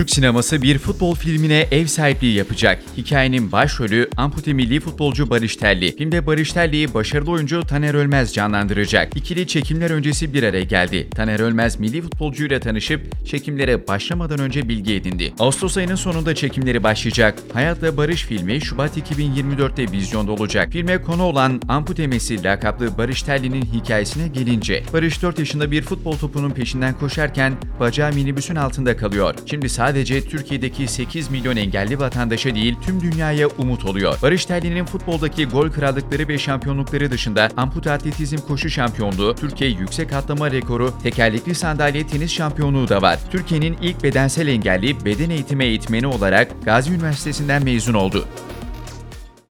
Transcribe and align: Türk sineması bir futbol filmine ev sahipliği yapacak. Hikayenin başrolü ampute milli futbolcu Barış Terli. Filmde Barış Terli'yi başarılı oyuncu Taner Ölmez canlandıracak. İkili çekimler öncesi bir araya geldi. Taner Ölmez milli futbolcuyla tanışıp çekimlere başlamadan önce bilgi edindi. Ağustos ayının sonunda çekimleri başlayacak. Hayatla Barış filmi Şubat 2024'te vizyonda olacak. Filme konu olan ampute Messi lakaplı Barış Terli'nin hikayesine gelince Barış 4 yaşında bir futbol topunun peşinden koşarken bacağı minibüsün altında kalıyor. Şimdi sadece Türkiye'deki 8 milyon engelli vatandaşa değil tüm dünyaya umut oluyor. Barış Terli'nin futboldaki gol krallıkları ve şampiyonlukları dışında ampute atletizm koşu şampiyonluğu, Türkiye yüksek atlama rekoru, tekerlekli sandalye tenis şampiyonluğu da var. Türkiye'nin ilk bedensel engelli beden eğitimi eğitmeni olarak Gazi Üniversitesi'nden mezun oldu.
Türk 0.00 0.10
sineması 0.10 0.62
bir 0.62 0.78
futbol 0.78 1.14
filmine 1.14 1.66
ev 1.70 1.86
sahipliği 1.86 2.36
yapacak. 2.36 2.82
Hikayenin 2.96 3.52
başrolü 3.52 4.10
ampute 4.16 4.52
milli 4.52 4.80
futbolcu 4.80 5.30
Barış 5.30 5.56
Terli. 5.56 5.96
Filmde 5.96 6.26
Barış 6.26 6.52
Terli'yi 6.52 6.94
başarılı 6.94 7.30
oyuncu 7.30 7.62
Taner 7.62 7.94
Ölmez 7.94 8.34
canlandıracak. 8.34 9.16
İkili 9.16 9.46
çekimler 9.46 9.90
öncesi 9.90 10.34
bir 10.34 10.42
araya 10.42 10.64
geldi. 10.64 11.10
Taner 11.10 11.40
Ölmez 11.40 11.80
milli 11.80 12.02
futbolcuyla 12.02 12.60
tanışıp 12.60 13.26
çekimlere 13.26 13.88
başlamadan 13.88 14.38
önce 14.38 14.68
bilgi 14.68 14.94
edindi. 14.94 15.32
Ağustos 15.38 15.76
ayının 15.76 15.94
sonunda 15.94 16.34
çekimleri 16.34 16.82
başlayacak. 16.82 17.38
Hayatla 17.52 17.96
Barış 17.96 18.24
filmi 18.24 18.60
Şubat 18.60 18.98
2024'te 18.98 19.92
vizyonda 19.92 20.32
olacak. 20.32 20.68
Filme 20.72 21.02
konu 21.02 21.22
olan 21.22 21.60
ampute 21.68 22.06
Messi 22.06 22.44
lakaplı 22.44 22.98
Barış 22.98 23.22
Terli'nin 23.22 23.62
hikayesine 23.62 24.28
gelince 24.28 24.82
Barış 24.92 25.22
4 25.22 25.38
yaşında 25.38 25.70
bir 25.70 25.82
futbol 25.82 26.16
topunun 26.16 26.50
peşinden 26.50 26.94
koşarken 26.94 27.52
bacağı 27.80 28.12
minibüsün 28.12 28.56
altında 28.56 28.96
kalıyor. 28.96 29.34
Şimdi 29.46 29.68
sadece 29.90 30.24
Türkiye'deki 30.24 30.88
8 30.88 31.30
milyon 31.30 31.56
engelli 31.56 31.98
vatandaşa 31.98 32.54
değil 32.54 32.76
tüm 32.82 33.00
dünyaya 33.00 33.48
umut 33.48 33.84
oluyor. 33.84 34.18
Barış 34.22 34.44
Terli'nin 34.44 34.84
futboldaki 34.84 35.46
gol 35.46 35.70
krallıkları 35.70 36.28
ve 36.28 36.38
şampiyonlukları 36.38 37.10
dışında 37.10 37.48
ampute 37.56 37.92
atletizm 37.92 38.36
koşu 38.36 38.70
şampiyonluğu, 38.70 39.34
Türkiye 39.34 39.70
yüksek 39.70 40.12
atlama 40.12 40.50
rekoru, 40.50 40.92
tekerlekli 41.02 41.54
sandalye 41.54 42.06
tenis 42.06 42.32
şampiyonluğu 42.32 42.88
da 42.88 43.02
var. 43.02 43.18
Türkiye'nin 43.30 43.76
ilk 43.82 44.02
bedensel 44.02 44.48
engelli 44.48 45.04
beden 45.04 45.30
eğitimi 45.30 45.64
eğitmeni 45.64 46.06
olarak 46.06 46.64
Gazi 46.64 46.92
Üniversitesi'nden 46.92 47.64
mezun 47.64 47.94
oldu. 47.94 48.28